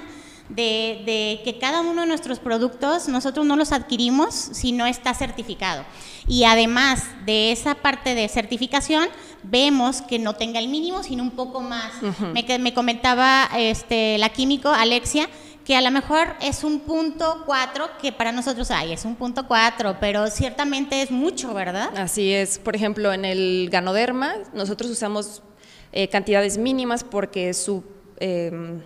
de, 0.51 1.03
de, 1.05 1.41
que 1.43 1.59
cada 1.59 1.81
uno 1.81 2.03
de 2.03 2.07
nuestros 2.07 2.39
productos 2.39 3.09
nosotros 3.09 3.47
no 3.47 3.57
los 3.57 3.73
adquirimos 3.73 4.35
si 4.35 4.73
no 4.73 4.87
está 4.87 5.15
certificado. 5.15 5.85
Y 6.29 6.45
además 6.45 7.05
de 7.25 7.51
esa 7.51 7.77
parte 7.77 8.15
de 8.15 8.29
certificación, 8.29 9.09
vemos 9.43 10.03
que 10.03 10.19
no 10.19 10.35
tenga 10.35 10.59
el 10.59 10.69
mínimo, 10.69 11.03
sino 11.03 11.23
un 11.23 11.31
poco 11.31 11.61
más. 11.63 11.93
me, 12.35 12.59
me, 12.59 12.75
comentaba 12.75 13.49
este, 13.57 14.19
la 14.19 14.29
químico 14.29 14.69
Alexia 14.69 15.29
que 15.67 15.75
a 15.75 15.81
lo 15.81 15.91
mejor 15.91 16.29
es 16.41 16.63
un 16.63 16.79
punto 16.79 17.43
cuatro, 17.45 17.89
que 18.01 18.13
para 18.13 18.31
nosotros, 18.31 18.71
ay, 18.71 18.93
es 18.93 19.05
un 19.05 19.17
punto 19.17 19.49
cuatro, 19.49 19.97
pero 19.99 20.29
ciertamente 20.29 21.03
es 21.03 21.11
mucho, 21.11 21.53
¿verdad? 21.55 21.91
Así 21.97 22.33
es. 22.33 22.61
Por 22.61 22.77
ejemplo, 22.77 23.13
en 23.13 23.25
el 23.25 23.69
ganoderma, 23.69 24.35
nosotros 24.55 24.89
usamos 24.93 25.43
eh, 25.91 26.09
cantidades 26.09 26.57
mínimas 26.57 27.03
porque 27.03 27.53
su... 27.53 27.83
Eh, 28.21 28.81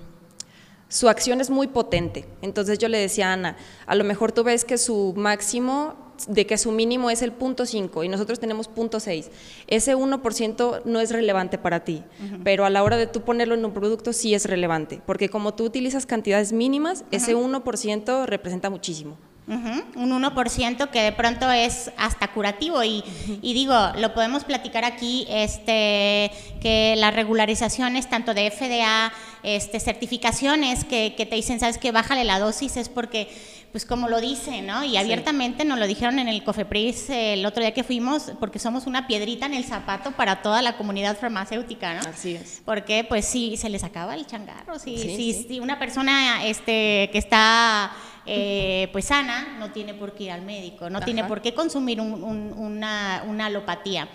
su 0.89 1.09
acción 1.09 1.41
es 1.41 1.51
muy 1.51 1.69
potente. 1.69 2.27
Entonces 2.43 2.77
yo 2.79 2.89
le 2.89 2.99
decía 2.99 3.31
a 3.31 3.35
Ana, 3.35 3.57
a 3.87 3.95
lo 3.95 4.03
mejor 4.03 4.33
tú 4.33 4.43
ves 4.43 4.65
que 4.65 4.77
su 4.77 5.15
máximo, 5.17 6.10
de 6.29 6.47
que 6.47 6.59
su 6.59 6.73
mínimo 6.73 7.11
es 7.11 7.23
el 7.23 7.33
punto 7.33 7.67
5 7.67 8.05
y 8.05 8.09
nosotros 8.09 8.41
tenemos 8.41 8.69
punto 8.69 9.00
6. 9.00 9.31
Ese 9.67 9.97
1% 9.97 10.83
no 10.85 11.00
es 11.00 11.11
relevante 11.11 11.59
para 11.59 11.85
ti, 11.85 12.03
pero 12.45 12.65
a 12.65 12.71
la 12.71 12.83
hora 12.83 12.97
de 12.97 13.07
tú 13.07 13.23
ponerlo 13.23 13.55
en 13.55 13.65
un 13.65 13.73
producto 13.73 14.12
sí 14.12 14.35
es 14.35 14.47
relevante, 14.47 15.00
porque 15.07 15.29
como 15.29 15.55
tú 15.55 15.65
utilizas 15.65 16.07
cantidades 16.07 16.53
mínimas, 16.53 17.05
ese 17.11 17.37
1% 17.37 18.27
representa 18.27 18.71
muchísimo. 18.71 19.17
Un 19.50 20.23
1% 20.23 20.91
que 20.91 21.03
de 21.03 21.11
pronto 21.11 21.50
es 21.50 21.91
hasta 21.97 22.29
curativo 22.29 22.85
y, 22.85 23.03
y, 23.43 23.53
digo, 23.53 23.75
lo 23.99 24.15
podemos 24.15 24.45
platicar 24.45 24.85
aquí, 24.85 25.27
este, 25.29 26.31
que 26.61 26.95
las 26.97 27.12
regularizaciones 27.12 28.09
tanto 28.09 28.33
de 28.33 28.49
FDA, 28.53 29.12
este, 29.43 29.81
certificaciones 29.81 30.85
que, 30.85 31.15
que 31.17 31.27
te 31.27 31.35
dicen, 31.35 31.59
sabes 31.59 31.79
que 31.79 31.91
bájale 31.91 32.23
la 32.23 32.39
dosis 32.39 32.77
es 32.77 32.89
porque 32.89 33.29
pues 33.73 33.85
como 33.85 34.09
lo 34.09 34.21
dicen, 34.21 34.67
¿no? 34.67 34.85
Y 34.85 34.97
abiertamente 34.97 35.65
nos 35.65 35.79
lo 35.79 35.87
dijeron 35.87 36.19
en 36.19 36.29
el 36.29 36.43
COFEPRIS 36.43 37.11
el 37.11 37.47
otro 37.47 37.62
día 37.62 37.73
que 37.73 37.85
fuimos, 37.85 38.33
porque 38.41 38.59
somos 38.59 38.87
una 38.87 39.07
piedrita 39.07 39.47
en 39.47 39.55
el 39.55 39.65
zapato 39.65 40.11
para 40.12 40.43
toda 40.43 40.61
la 40.61 40.77
comunidad 40.77 41.17
farmacéutica, 41.19 41.95
¿no? 41.95 42.00
Así 42.09 42.35
es. 42.35 42.62
Porque 42.65 43.05
pues 43.05 43.25
sí, 43.25 43.57
se 43.57 43.69
les 43.69 43.85
acaba 43.85 44.15
el 44.15 44.27
changarro, 44.27 44.79
sí, 44.79 44.97
sí, 44.99 45.47
sí, 45.49 45.61
una 45.61 45.79
persona 45.79 46.45
este, 46.45 47.11
que 47.12 47.19
está 47.19 47.93
eh, 48.27 48.89
pues 48.93 49.07
sana 49.07 49.57
no 49.59 49.73
tiene 49.73 49.95
por 49.95 50.15
qué 50.15 50.25
ir 50.25 50.31
al 50.31 50.43
médico, 50.43 50.91
no 50.91 51.00
tiene 51.00 51.25
por 51.25 51.41
qué 51.41 51.55
consumir 51.55 52.00
una, 52.00 53.25
una, 53.27 53.47
alopatía. 53.47 54.09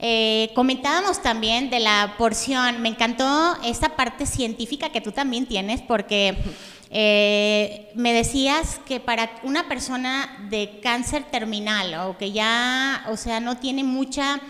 Eh, 0.00 0.50
comentábamos 0.54 1.22
también 1.22 1.70
de 1.70 1.80
la 1.80 2.14
porción, 2.18 2.80
me 2.82 2.88
encantó 2.88 3.56
esta 3.64 3.96
parte 3.96 4.26
científica 4.26 4.90
que 4.90 5.00
tú 5.00 5.10
también 5.12 5.46
tienes 5.46 5.80
porque 5.80 6.36
eh, 6.90 7.90
me 7.94 8.12
decías 8.12 8.80
que 8.86 9.00
para 9.00 9.30
una 9.42 9.68
persona 9.68 10.46
de 10.48 10.80
cáncer 10.82 11.24
terminal 11.24 11.94
o 12.08 12.16
que 12.16 12.32
ya, 12.32 13.04
o 13.08 13.16
sea, 13.16 13.40
no 13.40 13.58
tiene 13.58 13.84
mucha, 13.84 14.40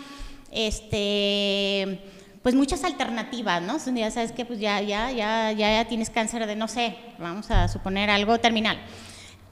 este, 0.53 2.01
pues 2.43 2.55
muchas 2.55 2.85
alternativas, 2.85 3.63
¿no? 3.63 3.79
Ya 3.95 4.11
sabes 4.11 4.33
que 4.33 4.45
pues 4.45 4.61
ya, 4.61 4.81
ya, 4.81 5.11
ya, 5.11 5.53
ya 5.53 5.85
tienes 5.87 6.11
cáncer 6.11 6.47
de, 6.47 6.55
no 6.55 6.69
sé, 6.69 6.97
vamos 7.19 7.51
a 7.51 7.67
suponer 7.69 8.11
algo 8.11 8.39
terminal. 8.39 8.79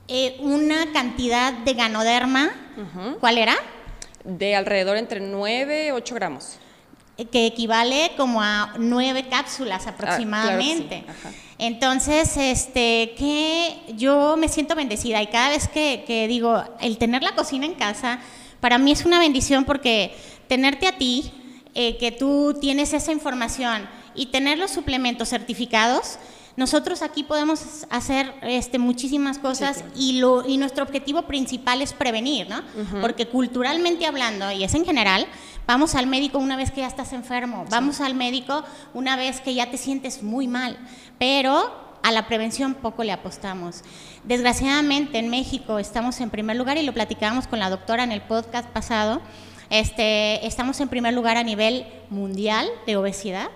Eh, 0.09 0.37
una 0.38 0.93
cantidad 0.93 1.52
de 1.52 1.75
ganoderma, 1.75 2.50
¿cuál 3.19 3.38
era? 3.38 3.57
De 4.23 4.55
alrededor 4.55 4.97
entre 4.97 5.19
9 5.19 5.88
y 5.88 5.90
8 5.90 6.14
gramos 6.14 6.59
que 7.25 7.47
equivale 7.47 8.12
como 8.16 8.43
a 8.43 8.75
nueve 8.78 9.26
cápsulas 9.31 9.87
ah, 9.87 9.90
aproximadamente. 9.90 11.05
Entonces, 11.59 12.37
este, 12.37 13.15
que 13.17 13.95
yo 13.97 14.37
me 14.37 14.49
siento 14.49 14.75
bendecida 14.75 15.23
y 15.23 15.29
cada 15.29 15.51
vez 15.51 15.69
que, 15.69 16.27
digo, 16.29 16.63
el 16.81 16.99
tener 16.99 17.23
la 17.23 17.35
cocina 17.35 17.65
en 17.65 17.75
casa, 17.75 18.21
para 18.61 18.79
mí 18.79 18.93
es 18.93 19.05
una 19.05 19.19
bendición 19.19 19.65
porque 19.65 20.15
tenerte 20.49 20.87
a 20.87 20.99
ti, 20.99 21.33
eh, 21.75 21.97
que 21.99 22.13
tú 22.13 22.57
tienes 22.61 22.93
esa 22.93 23.13
información 23.13 23.89
y 24.15 24.27
tener 24.27 24.59
los 24.59 24.71
suplementos 24.71 25.29
certificados, 25.29 26.19
nosotros 26.57 27.03
aquí 27.03 27.23
podemos 27.23 27.87
hacer 27.91 28.33
este, 28.43 28.79
muchísimas 28.79 29.39
cosas 29.39 29.85
y, 29.95 30.21
lo, 30.21 30.47
y 30.47 30.57
nuestro 30.57 30.85
objetivo 30.85 31.23
principal 31.23 31.83
es 31.83 31.93
prevenir, 31.93 32.49
¿no? 32.49 32.63
Porque 33.03 33.27
culturalmente 33.27 34.07
hablando, 34.07 34.51
y 34.51 34.65
es 34.65 34.75
en 34.75 34.87
general, 34.87 35.27
vamos 35.66 35.94
al 35.94 36.06
médico 36.06 36.38
una 36.38 36.56
vez 36.56 36.70
que 36.70 36.80
ya 36.80 36.87
estás 36.87 37.12
enfermo, 37.12 37.64
vamos 37.70 38.00
al 38.00 38.14
médico 38.14 38.64
una 38.94 39.16
vez 39.16 39.40
que 39.40 39.54
ya 39.54 39.70
te 39.70 39.78
sientes 39.78 40.23
muy 40.23 40.49
mal, 40.49 40.78
pero 41.18 41.87
a 42.02 42.12
la 42.12 42.28
prevención 42.28 42.75
poco 42.75 43.02
le 43.02 43.12
apostamos. 43.12 43.82
Desgraciadamente 44.25 45.18
en 45.18 45.28
México 45.28 45.78
estamos 45.78 46.20
en 46.20 46.30
primer 46.30 46.56
lugar 46.56 46.78
y 46.78 46.82
lo 46.82 46.94
platicábamos 46.94 47.46
con 47.46 47.58
la 47.58 47.70
doctora 47.70 48.04
en 48.04 48.12
el 48.12 48.23
podcast 48.23 48.68
pasado. 48.68 49.20
Este, 49.70 50.46
estamos 50.46 50.80
en 50.80 50.88
primer 50.88 51.14
lugar 51.14 51.37
a 51.37 51.42
nivel 51.42 51.87
mundial 52.11 52.68
de 52.87 52.96
obesidad, 52.96 53.50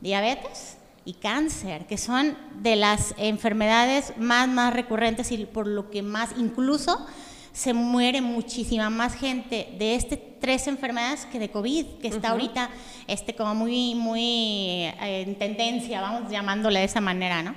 diabetes, 0.00 0.76
y 1.06 1.14
cáncer, 1.14 1.86
que 1.86 1.96
son 1.96 2.36
de 2.62 2.74
las 2.74 3.14
enfermedades 3.16 4.12
más, 4.18 4.48
más 4.48 4.74
recurrentes 4.74 5.30
y 5.30 5.46
por 5.46 5.68
lo 5.68 5.88
que 5.88 6.02
más, 6.02 6.30
incluso 6.36 7.06
se 7.56 7.72
muere 7.72 8.20
muchísima 8.20 8.90
más 8.90 9.14
gente 9.14 9.68
de 9.78 9.94
estas 9.94 10.18
tres 10.42 10.66
enfermedades 10.66 11.24
que 11.24 11.38
de 11.38 11.50
COVID, 11.50 11.86
que 12.02 12.08
está 12.08 12.28
ahorita 12.28 12.68
este, 13.06 13.34
como 13.34 13.54
muy, 13.54 13.94
muy 13.94 14.20
eh, 14.22 15.24
en 15.26 15.36
tendencia, 15.36 16.02
vamos 16.02 16.30
llamándole 16.30 16.80
de 16.80 16.84
esa 16.84 17.00
manera, 17.00 17.42
¿no? 17.42 17.54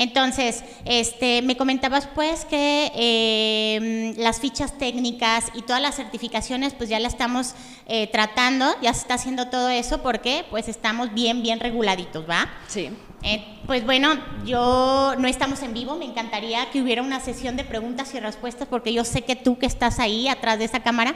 Entonces, 0.00 0.64
este, 0.86 1.42
me 1.42 1.58
comentabas 1.58 2.08
pues 2.14 2.46
que 2.46 2.90
em, 2.94 4.14
las 4.16 4.40
fichas 4.40 4.78
técnicas 4.78 5.48
y 5.52 5.60
todas 5.60 5.82
las 5.82 5.96
certificaciones 5.96 6.72
pues 6.72 6.88
ya 6.88 6.98
las 6.98 7.12
estamos 7.12 7.54
eh, 7.86 8.06
tratando, 8.06 8.74
ya 8.80 8.94
se 8.94 9.02
está 9.02 9.14
haciendo 9.14 9.48
todo 9.48 9.68
eso 9.68 10.00
porque 10.00 10.46
pues 10.48 10.68
estamos 10.68 11.12
bien, 11.12 11.42
bien 11.42 11.60
reguladitos, 11.60 12.24
¿va? 12.26 12.50
Sí. 12.66 12.88
Eh, 13.22 13.44
pues 13.66 13.84
bueno, 13.84 14.14
yo 14.46 15.16
no 15.18 15.28
estamos 15.28 15.62
en 15.62 15.74
vivo, 15.74 15.96
me 15.96 16.06
encantaría 16.06 16.70
que 16.70 16.80
hubiera 16.80 17.02
una 17.02 17.20
sesión 17.20 17.58
de 17.58 17.64
preguntas 17.64 18.14
y 18.14 18.20
respuestas 18.20 18.68
porque 18.68 18.94
yo 18.94 19.04
sé 19.04 19.20
que 19.20 19.36
tú 19.36 19.58
que 19.58 19.66
estás 19.66 19.98
ahí 19.98 20.28
atrás 20.28 20.58
de 20.58 20.64
esa 20.64 20.82
cámara 20.82 21.14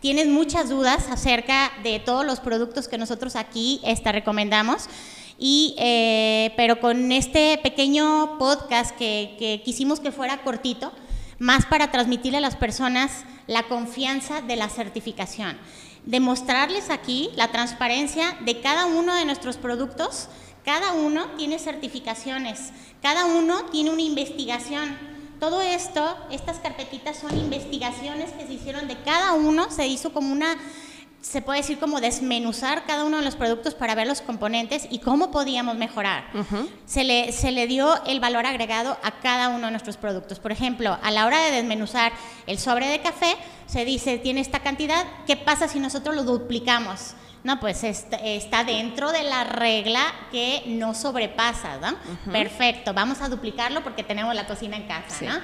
tienes 0.00 0.26
muchas 0.26 0.68
dudas 0.68 1.08
acerca 1.08 1.70
de 1.84 2.00
todos 2.00 2.26
los 2.26 2.40
productos 2.40 2.88
que 2.88 2.98
nosotros 2.98 3.36
aquí 3.36 3.80
esta, 3.84 4.10
recomendamos. 4.10 4.88
Y, 5.38 5.74
eh, 5.78 6.52
pero 6.56 6.80
con 6.80 7.10
este 7.12 7.58
pequeño 7.62 8.38
podcast 8.38 8.96
que, 8.96 9.36
que 9.38 9.62
quisimos 9.64 10.00
que 10.00 10.12
fuera 10.12 10.42
cortito, 10.42 10.92
más 11.38 11.66
para 11.66 11.90
transmitirle 11.90 12.38
a 12.38 12.40
las 12.40 12.56
personas 12.56 13.24
la 13.46 13.64
confianza 13.64 14.40
de 14.40 14.56
la 14.56 14.68
certificación, 14.68 15.58
demostrarles 16.04 16.90
aquí 16.90 17.30
la 17.36 17.48
transparencia 17.48 18.36
de 18.44 18.60
cada 18.60 18.86
uno 18.86 19.14
de 19.14 19.24
nuestros 19.24 19.56
productos, 19.56 20.28
cada 20.64 20.92
uno 20.92 21.26
tiene 21.36 21.58
certificaciones, 21.58 22.70
cada 23.02 23.26
uno 23.26 23.66
tiene 23.66 23.90
una 23.90 24.02
investigación. 24.02 24.96
Todo 25.38 25.60
esto, 25.60 26.16
estas 26.30 26.58
carpetitas 26.58 27.18
son 27.18 27.36
investigaciones 27.36 28.32
que 28.32 28.46
se 28.46 28.54
hicieron 28.54 28.88
de 28.88 28.96
cada 29.02 29.32
uno, 29.34 29.70
se 29.70 29.86
hizo 29.86 30.12
como 30.12 30.32
una 30.32 30.56
se 31.24 31.40
puede 31.40 31.60
decir 31.60 31.78
como 31.78 32.02
desmenuzar 32.02 32.84
cada 32.84 33.02
uno 33.02 33.16
de 33.16 33.24
los 33.24 33.34
productos 33.34 33.74
para 33.74 33.94
ver 33.94 34.06
los 34.06 34.20
componentes 34.20 34.86
y 34.90 34.98
cómo 34.98 35.30
podíamos 35.30 35.74
mejorar. 35.74 36.26
se, 36.84 37.02
le, 37.02 37.32
se 37.32 37.50
le 37.50 37.66
dio 37.66 38.04
el 38.04 38.20
valor 38.20 38.44
agregado 38.44 38.98
a 39.02 39.20
cada 39.20 39.48
uno 39.48 39.66
de 39.66 39.70
nuestros 39.70 39.96
productos. 39.96 40.38
Por 40.38 40.52
ejemplo, 40.52 40.98
a 41.02 41.10
la 41.10 41.24
hora 41.24 41.42
de 41.42 41.52
desmenuzar 41.52 42.12
el 42.46 42.58
sobre 42.58 42.88
de 42.88 43.00
café, 43.00 43.36
se 43.66 43.86
dice, 43.86 44.18
tiene 44.18 44.42
esta 44.42 44.60
cantidad, 44.60 45.06
¿qué 45.26 45.36
pasa 45.38 45.66
si 45.66 45.80
nosotros 45.80 46.14
lo 46.14 46.24
duplicamos? 46.24 47.14
No, 47.44 47.60
pues 47.60 47.84
está 47.84 48.64
dentro 48.64 49.12
de 49.12 49.22
la 49.22 49.44
regla 49.44 50.00
que 50.32 50.62
no 50.66 50.94
sobrepasa, 50.94 51.76
¿no? 51.76 51.94
Perfecto, 52.32 52.94
vamos 52.94 53.20
a 53.20 53.28
duplicarlo 53.28 53.84
porque 53.84 54.02
tenemos 54.02 54.34
la 54.34 54.46
cocina 54.46 54.78
en 54.78 54.84
casa, 54.84 55.24
¿no? 55.26 55.34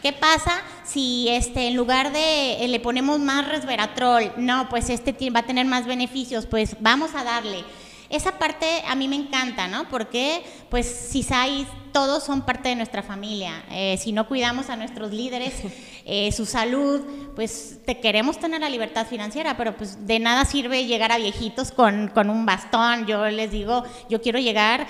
¿Qué 0.00 0.14
pasa 0.14 0.62
si 0.84 1.28
este, 1.28 1.68
en 1.68 1.76
lugar 1.76 2.12
de 2.12 2.64
eh, 2.64 2.68
le 2.68 2.80
ponemos 2.80 3.20
más 3.20 3.46
resveratrol, 3.46 4.32
no, 4.38 4.70
pues 4.70 4.88
este 4.88 5.14
va 5.28 5.40
a 5.40 5.42
tener 5.42 5.66
más 5.66 5.84
beneficios, 5.86 6.46
pues 6.46 6.76
vamos 6.80 7.14
a 7.14 7.24
darle. 7.24 7.62
Esa 8.08 8.38
parte 8.38 8.66
a 8.88 8.94
mí 8.96 9.06
me 9.06 9.16
encanta, 9.16 9.68
¿no? 9.68 9.88
Porque, 9.88 10.42
pues, 10.68 11.10
CISAI, 11.12 11.66
todos 11.92 12.24
son 12.24 12.42
parte 12.42 12.70
de 12.70 12.74
nuestra 12.74 13.04
familia. 13.04 13.62
Eh, 13.70 13.98
si 14.02 14.10
no 14.12 14.26
cuidamos 14.26 14.68
a 14.68 14.76
nuestros 14.76 15.12
líderes, 15.12 15.52
eh, 16.04 16.32
su 16.32 16.46
salud, 16.46 17.00
pues 17.34 17.78
te 17.84 18.00
queremos 18.00 18.38
tener 18.38 18.60
la 18.60 18.68
libertad 18.68 19.06
financiera, 19.06 19.56
pero 19.56 19.76
pues 19.76 20.06
de 20.06 20.18
nada 20.18 20.44
sirve 20.44 20.86
llegar 20.86 21.12
a 21.12 21.18
viejitos 21.18 21.72
con, 21.72 22.08
con 22.08 22.30
un 22.30 22.46
bastón. 22.46 23.06
Yo 23.06 23.26
les 23.26 23.50
digo, 23.50 23.84
yo 24.08 24.20
quiero 24.20 24.38
llegar, 24.38 24.86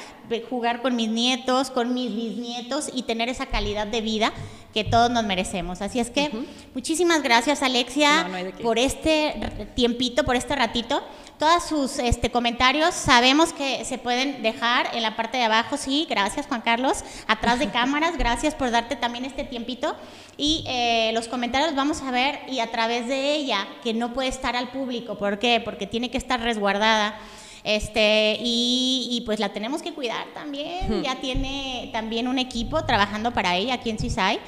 jugar 0.48 0.82
con 0.82 0.96
mis 0.96 1.08
nietos, 1.08 1.70
con 1.70 1.94
mis 1.94 2.14
bisnietos 2.14 2.90
y 2.94 3.02
tener 3.02 3.28
esa 3.28 3.46
calidad 3.46 3.86
de 3.86 4.00
vida 4.00 4.32
que 4.72 4.84
todos 4.84 5.10
nos 5.10 5.24
merecemos. 5.24 5.82
Así 5.82 5.98
es 5.98 6.10
que 6.10 6.30
muchísimas 6.74 7.22
gracias 7.22 7.62
Alexia 7.62 8.24
No, 8.24 8.38
no 8.38 8.50
por 8.62 8.78
este 8.78 9.34
tiempito, 9.74 10.24
por 10.24 10.36
este 10.36 10.54
ratito. 10.54 11.02
Todos 11.40 11.64
sus 11.64 11.98
este, 11.98 12.30
comentarios 12.30 12.94
sabemos 12.94 13.54
que 13.54 13.82
se 13.86 13.96
pueden 13.96 14.42
dejar 14.42 14.94
en 14.94 15.00
la 15.00 15.16
parte 15.16 15.38
de 15.38 15.44
abajo. 15.44 15.78
Sí, 15.78 16.06
gracias 16.06 16.46
Juan 16.46 16.60
Carlos. 16.60 17.02
Atrás 17.28 17.58
de 17.58 17.70
cámaras, 17.72 18.18
gracias 18.18 18.54
por 18.54 18.70
darte 18.70 18.94
también 18.94 19.24
este 19.24 19.44
tiempito. 19.44 19.96
Y 20.36 20.64
eh, 20.68 21.12
los 21.14 21.28
comentarios 21.28 21.74
vamos 21.74 22.02
a 22.02 22.10
ver 22.10 22.40
y 22.46 22.60
a 22.60 22.70
través 22.70 23.08
de 23.08 23.36
ella, 23.36 23.66
que 23.82 23.94
no 23.94 24.12
puede 24.12 24.28
estar 24.28 24.54
al 24.54 24.68
público. 24.68 25.16
¿Por 25.16 25.38
qué? 25.38 25.62
Porque 25.64 25.86
tiene 25.86 26.10
que 26.10 26.18
estar 26.18 26.38
resguardada. 26.42 27.18
Este, 27.64 28.36
y, 28.38 29.08
y, 29.10 29.22
pues 29.22 29.40
la 29.40 29.48
tenemos 29.48 29.80
que 29.80 29.94
cuidar 29.94 30.26
también. 30.34 31.02
Ya 31.02 31.22
tiene 31.22 31.88
también 31.90 32.28
un 32.28 32.38
equipo 32.38 32.84
trabajando 32.84 33.32
para 33.32 33.56
ella 33.56 33.72
aquí 33.72 33.88
en 33.88 33.98
CISAI. 33.98 34.40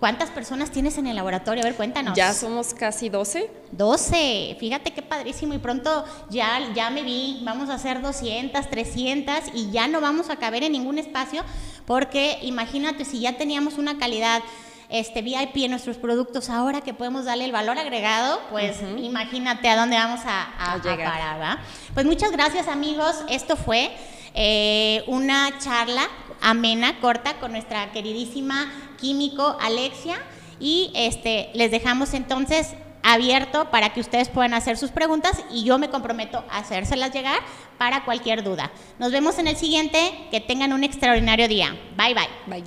¿Cuántas 0.00 0.30
personas 0.30 0.70
tienes 0.70 0.96
en 0.96 1.06
el 1.06 1.14
laboratorio? 1.16 1.62
A 1.62 1.66
ver, 1.66 1.74
cuéntanos. 1.76 2.16
Ya 2.16 2.32
somos 2.32 2.72
casi 2.72 3.10
12. 3.10 3.50
12, 3.72 4.56
fíjate 4.58 4.92
qué 4.92 5.02
padrísimo 5.02 5.52
y 5.54 5.58
pronto 5.58 6.04
ya, 6.30 6.58
ya 6.74 6.88
me 6.90 7.02
vi, 7.02 7.40
vamos 7.44 7.68
a 7.68 7.74
hacer 7.74 8.00
200, 8.00 8.68
300 8.70 9.34
y 9.54 9.70
ya 9.70 9.86
no 9.88 10.00
vamos 10.00 10.30
a 10.30 10.36
caber 10.36 10.62
en 10.64 10.72
ningún 10.72 10.98
espacio 10.98 11.42
porque 11.86 12.38
imagínate 12.42 13.04
si 13.04 13.20
ya 13.20 13.36
teníamos 13.36 13.76
una 13.78 13.98
calidad 13.98 14.42
este 14.88 15.22
VIP 15.22 15.56
en 15.58 15.70
nuestros 15.70 15.98
productos, 15.98 16.50
ahora 16.50 16.80
que 16.80 16.92
podemos 16.94 17.24
darle 17.26 17.44
el 17.44 17.52
valor 17.52 17.78
agregado, 17.78 18.40
pues 18.50 18.78
imagínate 18.98 19.68
a 19.68 19.76
dónde 19.76 19.96
vamos 19.96 20.20
a, 20.24 20.42
a- 20.42 20.72
A 20.72 20.72
a 20.72 20.82
llegar. 20.82 21.12
parar, 21.12 21.40
¿va? 21.40 21.58
Pues 21.94 22.06
muchas 22.06 22.32
gracias 22.32 22.66
amigos, 22.66 23.14
esto 23.28 23.54
fue 23.56 23.92
eh, 24.34 25.04
una 25.06 25.58
charla 25.60 26.02
amena, 26.40 26.98
corta, 27.00 27.34
con 27.38 27.52
nuestra 27.52 27.92
queridísima 27.92 28.66
químico 29.00 29.56
Alexia 29.60 30.18
y 30.58 30.92
este, 30.94 31.50
les 31.54 31.70
dejamos 31.70 32.14
entonces 32.14 32.74
abierto 33.02 33.70
para 33.70 33.92
que 33.92 34.00
ustedes 34.00 34.28
puedan 34.28 34.54
hacer 34.54 34.76
sus 34.76 34.90
preguntas 34.90 35.42
y 35.50 35.64
yo 35.64 35.78
me 35.78 35.88
comprometo 35.88 36.44
a 36.50 36.58
hacérselas 36.58 37.12
llegar 37.12 37.40
para 37.78 38.04
cualquier 38.04 38.44
duda. 38.44 38.70
Nos 38.98 39.10
vemos 39.12 39.38
en 39.38 39.48
el 39.48 39.56
siguiente, 39.56 39.98
que 40.30 40.40
tengan 40.40 40.72
un 40.72 40.84
extraordinario 40.84 41.48
día. 41.48 41.76
Bye 41.96 42.14
bye. 42.14 42.28
Bye. 42.46 42.64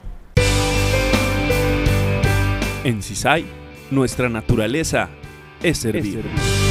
En 2.84 3.02
CISAI, 3.02 3.46
nuestra 3.92 4.28
naturaleza 4.28 5.10
es 5.62 5.78
servir. 5.78 6.06
Es 6.06 6.14
servir. 6.14 6.63